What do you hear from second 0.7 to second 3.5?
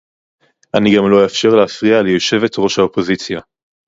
אני גם לא אאפשר להפריע ליושבת-ראש האופוזיציה